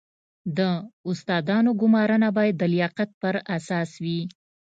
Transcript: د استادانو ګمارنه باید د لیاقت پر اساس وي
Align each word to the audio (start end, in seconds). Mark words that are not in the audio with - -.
د 0.57 0.59
استادانو 1.09 1.71
ګمارنه 1.81 2.29
باید 2.37 2.55
د 2.57 2.63
لیاقت 2.73 3.09
پر 3.21 3.35
اساس 3.57 3.91
وي 4.03 4.19